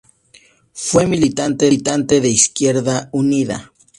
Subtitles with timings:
[0.73, 1.69] Fue militante
[2.21, 3.71] de Izquierda Unida.